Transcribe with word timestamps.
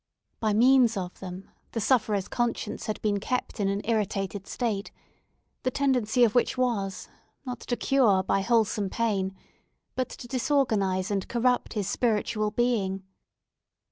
By 0.39 0.53
means 0.53 0.97
of 0.97 1.19
them, 1.19 1.51
the 1.73 1.79
sufferer's 1.79 2.27
conscience 2.27 2.87
had 2.87 2.99
been 3.03 3.19
kept 3.19 3.59
in 3.59 3.69
an 3.69 3.83
irritated 3.85 4.47
state, 4.47 4.89
the 5.61 5.69
tendency 5.69 6.23
of 6.23 6.33
which 6.33 6.57
was, 6.57 7.07
not 7.45 7.59
to 7.59 7.75
cure 7.77 8.23
by 8.23 8.41
wholesome 8.41 8.89
pain, 8.89 9.35
but 9.93 10.09
to 10.09 10.27
disorganize 10.27 11.11
and 11.11 11.27
corrupt 11.27 11.73
his 11.73 11.87
spiritual 11.87 12.49
being. 12.49 13.03